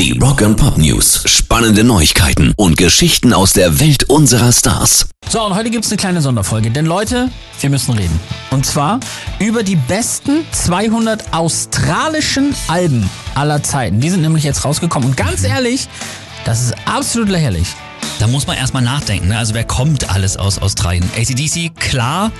[0.00, 1.24] Die Rock and Pop News.
[1.26, 5.10] Spannende Neuigkeiten und Geschichten aus der Welt unserer Stars.
[5.28, 7.30] So, und heute gibt's eine kleine Sonderfolge, denn Leute,
[7.60, 8.18] wir müssen reden.
[8.50, 9.00] Und zwar
[9.40, 14.00] über die besten 200 australischen Alben aller Zeiten.
[14.00, 15.86] Die sind nämlich jetzt rausgekommen und ganz ehrlich,
[16.46, 17.66] das ist absolut lächerlich.
[18.20, 19.28] Da muss man erstmal nachdenken.
[19.28, 19.36] Ne?
[19.36, 21.10] Also wer kommt alles aus Australien?
[21.14, 22.32] ACDC, klar.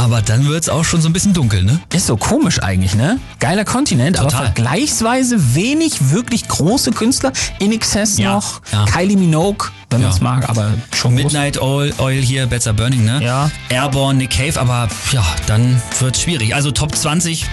[0.00, 1.78] Aber dann wird's auch schon so ein bisschen dunkel, ne?
[1.92, 3.18] Ist so komisch eigentlich, ne?
[3.38, 4.46] Geiler Kontinent, aber Total.
[4.46, 7.32] vergleichsweise wenig wirklich große Künstler.
[7.58, 8.86] In Excess Ja, noch, ja.
[8.86, 10.06] Kylie Minogue, wenn Ja.
[10.08, 11.14] man es mag, aber schon.
[11.14, 13.22] Midnight Oil, Oil hier, Better Burning, ne?
[13.22, 13.50] Ja.
[13.68, 16.54] Airborne, Nick Cave, aber ja, dann wird's schwierig.
[16.54, 17.44] Also Top 20,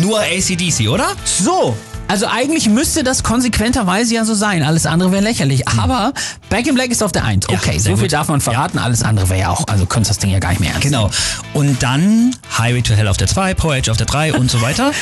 [0.00, 1.08] nur ACDC, oder?
[1.24, 1.76] So.
[2.08, 4.62] Also eigentlich müsste das konsequenterweise ja so sein.
[4.62, 5.66] Alles andere wäre lächerlich.
[5.68, 6.12] Aber
[6.48, 7.46] Back in Black ist auf der 1.
[7.46, 7.54] Hm.
[7.54, 8.12] Ja, Okay, sehr so viel gut.
[8.12, 8.78] darf man verraten.
[8.78, 11.10] Alles andere wäre ja auch, also könntest das Ding ja gar nicht mehr ernst Genau.
[11.52, 14.62] Und dann Highway to Hell auf der 2, Power Age auf der 3 und so
[14.62, 14.92] weiter.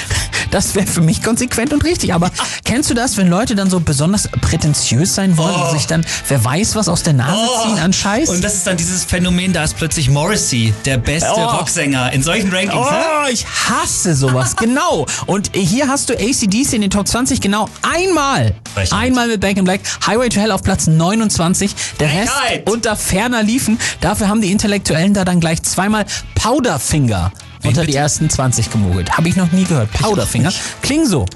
[0.54, 2.14] Das wäre für mich konsequent und richtig.
[2.14, 2.30] Aber
[2.64, 6.44] kennst du das, wenn Leute dann so besonders prätentiös sein wollen und sich dann, wer
[6.44, 8.28] weiß was aus der Nase ziehen an Scheiß?
[8.28, 8.33] Oh.
[8.34, 11.44] Und das ist dann dieses Phänomen, da ist plötzlich Morrissey, der beste Oh.
[11.44, 12.72] Rocksänger in solchen Rankings.
[12.88, 12.97] ne?
[13.25, 15.06] Oh, ich hasse sowas, genau.
[15.27, 18.55] Und hier hast du ACDC in den Top 20 genau einmal.
[18.75, 18.97] Frechheit.
[18.97, 19.80] Einmal mit Back in Black.
[20.06, 21.75] Highway to Hell auf Platz 29.
[21.98, 22.32] Der Rest
[22.66, 23.77] unter ferner liefen.
[24.00, 26.05] Dafür haben die Intellektuellen da dann gleich zweimal
[26.36, 27.32] Powderfinger
[27.64, 27.98] unter die bitte?
[27.98, 29.10] ersten 20 gemogelt.
[29.16, 29.90] Habe ich noch nie gehört.
[29.92, 30.52] Powderfinger.
[30.82, 31.26] Kling so.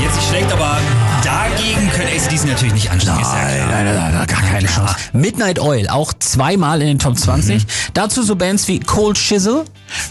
[0.00, 0.78] Jetzt nicht schlecht, aber
[1.24, 3.20] dagegen können ACDC natürlich nicht ist klar.
[3.20, 4.94] nein, nein, nein, gar keine Chance.
[5.12, 7.66] Midnight Oil, auch zweimal in den Top 20.
[7.94, 9.64] Dazu so Bands wie Cold Chisel,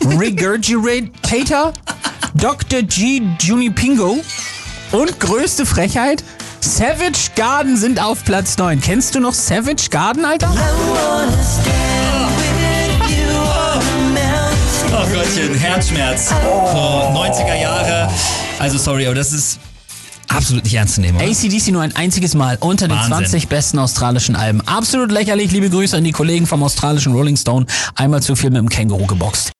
[0.05, 1.73] Regurgitator,
[2.33, 2.81] Dr.
[2.83, 3.21] G.
[3.39, 4.17] Junipingo
[4.91, 6.23] und größte Frechheit,
[6.61, 8.81] Savage Garden sind auf Platz 9.
[8.81, 10.49] Kennst du noch Savage Garden, Alter?
[14.89, 16.29] Oh Gottchen, Herzschmerz.
[16.29, 18.09] Vor 90er Jahre.
[18.59, 19.59] Also sorry, aber das ist
[20.27, 21.17] absolut nicht ernst zu nehmen.
[21.17, 21.27] Oder?
[21.27, 23.17] ACDC nur ein einziges Mal unter den Wahnsinn.
[23.17, 24.61] 20 besten australischen Alben.
[24.61, 25.51] Absolut lächerlich.
[25.51, 27.65] Liebe Grüße an die Kollegen vom australischen Rolling Stone.
[27.95, 29.51] Einmal zu viel mit dem Känguru geboxt.